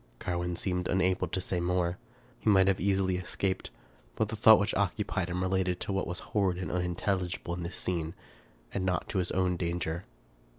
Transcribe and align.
Carwin 0.17 0.55
seemed 0.55 0.87
unable 0.87 1.27
to 1.27 1.39
say 1.39 1.59
more. 1.59 1.99
He 2.39 2.49
might 2.49 2.67
have 2.67 2.79
easily 2.81 3.17
escaped; 3.17 3.69
but 4.15 4.29
the 4.29 4.35
thought 4.35 4.59
which 4.59 4.73
occupied 4.73 5.29
him 5.29 5.43
related 5.43 5.79
to 5.81 5.93
what 5.93 6.07
was 6.07 6.17
horrid 6.33 6.57
and 6.57 6.71
unintelligible 6.71 7.53
in 7.53 7.61
this 7.61 7.75
scene, 7.77 8.15
and 8.73 8.83
not 8.83 9.07
to 9.09 9.19
his 9.19 9.29
own 9.29 9.57
danger. 9.57 10.05